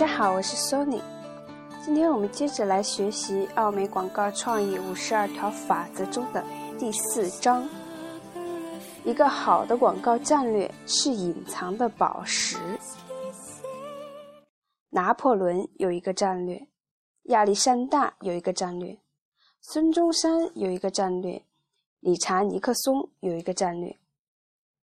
[0.00, 0.98] 大家好，我是 Sony。
[1.84, 6.42] 今天我们接着来学习奥美广告创意五十二条法则中的
[6.78, 7.68] 第四章。
[9.04, 12.56] 一个好的广告战略是隐藏的宝石。
[14.88, 16.66] 拿破仑有一个战略，
[17.24, 18.98] 亚历山大有一个战略，
[19.60, 21.44] 孙中山有一个战略，
[22.00, 23.94] 理查尼克松有一个战略。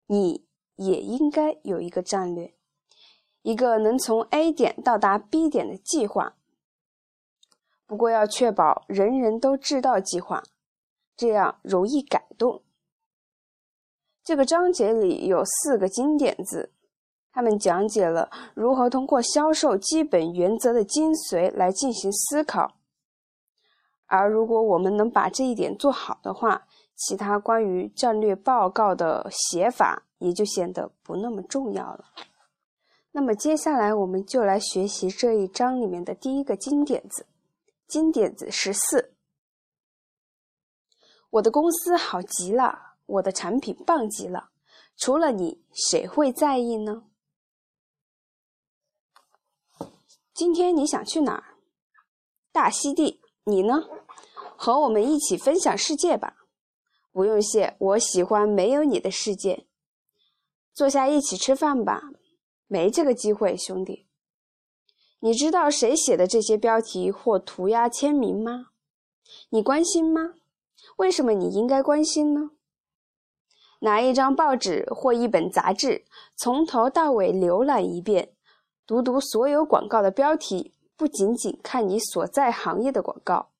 [0.06, 0.46] 你
[0.76, 2.53] 也应该有一个战略。
[3.44, 6.34] 一个能从 A 点到达 B 点的计划，
[7.86, 10.42] 不过要确保人人都知道计划，
[11.14, 12.62] 这样容易改动。
[14.24, 16.72] 这个章节里有四个经典字，
[17.32, 22.76] 他们讲解了如何通过销售基本原则的精髓来进行思考。
[24.06, 26.66] 而如果我们能把这一点做好的话，
[26.96, 32.06] 其他关于战略报告的写法也就显得不那么重要了。
[33.16, 37.26] 那么接下来我们就来学习这一章里面的第一个金点子，
[37.86, 39.14] 金点子十四。
[41.30, 44.50] 我的公司好极了，我的产品棒极了，
[44.96, 47.04] 除了你，谁会在意呢？
[50.32, 51.54] 今天你想去哪儿？
[52.50, 53.20] 大溪地。
[53.44, 53.88] 你呢？
[54.56, 56.48] 和我们一起分享世界吧。
[57.12, 59.66] 不用谢，我喜欢没有你的世界。
[60.72, 62.02] 坐下一起吃饭吧。
[62.66, 64.06] 没这个机会，兄弟。
[65.20, 68.66] 你知道谁写的这些标题或涂鸦签名吗？
[69.50, 70.34] 你关心吗？
[70.96, 72.50] 为什么你应该关心呢？
[73.80, 76.04] 拿一张报纸或一本杂志，
[76.36, 78.34] 从头到尾浏览一遍，
[78.86, 83.50] 读读所有广告的标题，不仅仅看你所在行业的广告。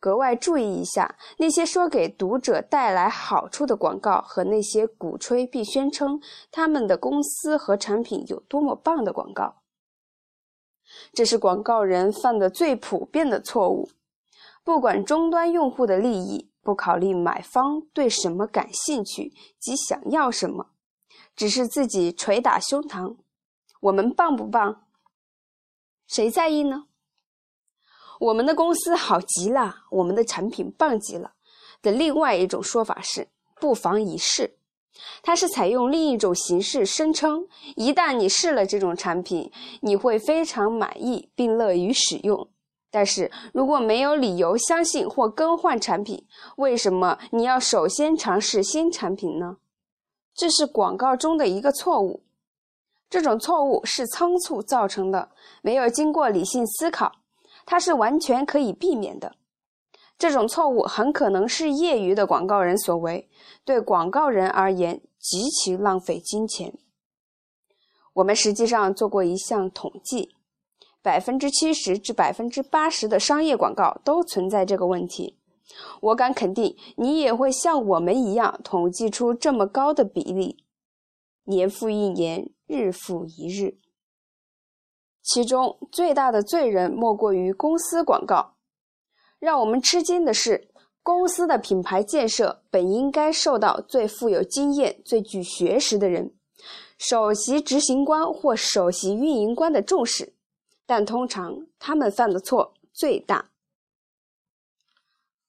[0.00, 6.18] 格外注意一下那些说给读者带来好处的广告和那些鼓吹并宣称
[6.50, 9.62] 他们的公司和产品有多么棒的广告。
[11.12, 13.90] 这是广告人犯的最普遍的错误。
[14.64, 20.70] 不管终端用户的利益，不考虑买方对什么感兴趣及想要什么，
[21.36, 23.16] 只是自己捶打胸膛
[23.80, 24.86] ：“我们棒不棒？
[26.06, 26.86] 谁在意呢？”
[28.20, 31.32] 我们的公司好极了，我们的产品棒极了。
[31.80, 33.26] 的另外一种说法是，
[33.58, 34.58] 不妨一试。
[35.22, 42.46] 它是采用另一种形式声称，一旦你试了这种产品，你会非常满意并乐于使用。
[42.90, 46.26] 但是如果没有理由相信或更换产品，
[46.56, 49.56] 为什么你要首先尝试新产品呢？
[50.34, 52.22] 这是广告中的一个错误。
[53.08, 55.30] 这种错误是仓促造成的，
[55.62, 57.19] 没有经过理性思考。
[57.66, 59.36] 它是完全可以避免的。
[60.18, 63.28] 这种错误很可能是业余的广告人所为，
[63.64, 66.74] 对广告人而言极其浪费金钱。
[68.14, 70.34] 我们实际上做过一项统计，
[71.00, 75.38] 百分之七十至百分之八十的商业广告都存在这个问题。
[76.00, 80.64] 我敢肯定，你也会像我们一样统计出这么高的比例，
[81.44, 83.78] 年复一年，日复一日。
[85.22, 88.54] 其中最大的罪人莫过于公司广告。
[89.38, 90.68] 让我们吃惊的是，
[91.02, 96.34] 公司的品牌建设本应该受到最富有经验、最具学识的人——
[96.98, 100.34] 首席执行官或首席运营官的重视，
[100.86, 103.50] 但通常他们犯的错最大。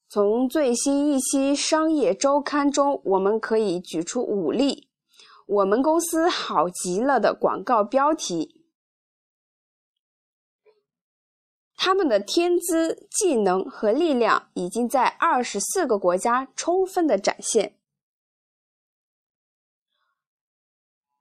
[0.10, 4.90] 从最新一期《商业周刊》中，我们可以举出五例
[5.48, 8.61] “我们公司好极了”的广告标题。
[11.84, 17.76] 他们的天资、技能和力量已经在二十四个国家充分的展现。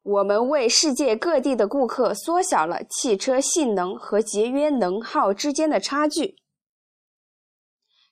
[0.02, 6.36] 我们为世界各地的顾客缩小了汽车性能和节约能耗之间的差距。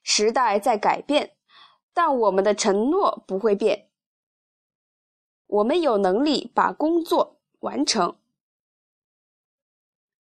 [0.03, 1.37] 时代在改变，
[1.93, 3.91] 但我们的承诺不会变。
[5.47, 8.18] 我们有能力把工作完成。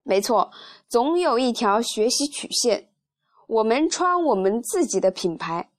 [0.07, 0.51] 没错，
[0.87, 2.89] 总有一条学习曲线。
[3.47, 5.71] 我们穿我们自己的品牌。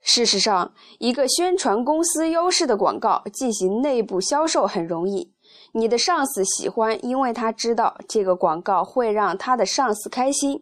[0.00, 5.34] 事实上，一个宣传公司优势的广告进行内部销售很容易。
[5.72, 10.58] 你的上司喜欢，因为他知道这个广告会让他的上司开心；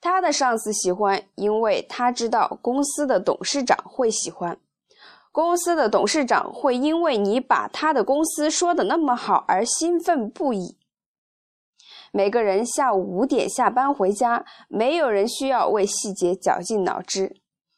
[0.00, 4.56] 他的上司喜欢，因为他知道公司的董事长会喜欢；
[5.32, 10.76] 公司的董事长会因为你把他的公司说的那么好而兴奋不已。
[12.12, 17.36] 每个人下午五点下班回家，没有人需要为细节绞尽脑汁，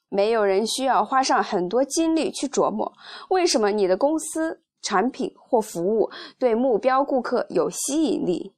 [0.09, 2.93] 没有人需要花上很多精力去琢磨
[3.31, 8.55] 为什么你的公司、产品或服务对目标顾客有吸引力。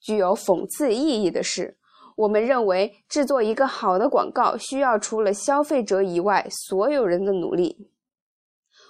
[0.00, 1.76] 具有讽刺意义的是，
[2.16, 7.90] 我们认为制作一个好的广告需要除了消费者以外所有人的努力。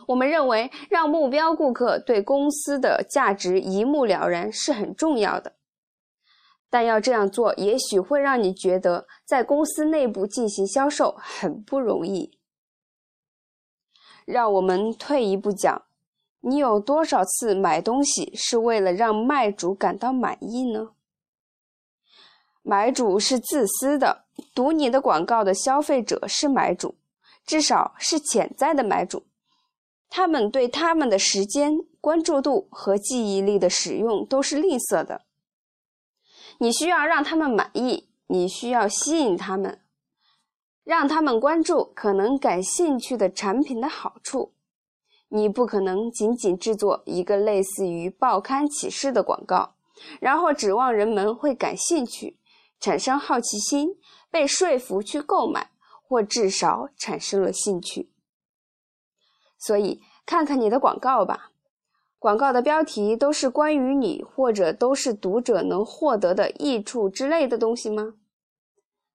[0.06, 5.52] 我们认为让目标顾客对公司的价值一目了然是很重要的，
[6.70, 12.38] 但要这样做，也许会让你觉得在公司内部进行销售很不容易。
[14.24, 15.82] 让我们退一步讲，
[16.40, 20.90] 你有多少次买东西是为了让卖主感到满意呢？
[22.62, 26.96] 买主是自私的，读你的广告的消费者是买主，
[27.46, 29.24] 至少是潜在的买主。
[30.10, 35.22] 他们对他们的时间、关注度和记忆力的使用都是吝啬的。
[36.58, 39.80] 你需要让他们满意，你需要吸引他们，
[40.84, 44.54] 让他们关注可能感兴趣的产品的好处。
[45.28, 49.74] 你不可能仅仅制作一个类似于报刊启事的广告，
[50.20, 52.38] 然后指望人们会感兴趣、
[52.80, 53.96] 产生好奇心、
[54.30, 55.70] 被说服去购买，
[56.02, 58.10] 或至少产生了兴趣。
[59.58, 61.52] 所以，看看你的广告吧。
[62.18, 68.14] 广告的标题都是关于你，或者都是读者能获得的益处之类的东西吗？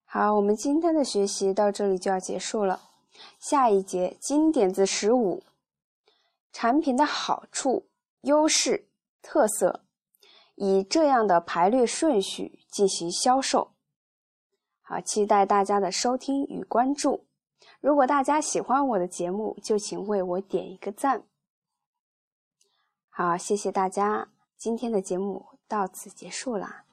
[0.06, 2.80] 好，我们今天的学习到这里就要结束了。
[3.40, 5.44] 下一节金点子十五：
[6.54, 7.88] 产品的好处、
[8.22, 8.88] 优势、
[9.22, 9.82] 特色，
[10.56, 13.72] 以这样的排列顺序进行销售。
[14.82, 17.26] 好，期待大家的收听与关注。
[17.82, 21.24] 如果大家喜欢我的节目，就请为我点一个赞。
[23.16, 26.84] 好，谢谢大家，今天的节目到此结束啦。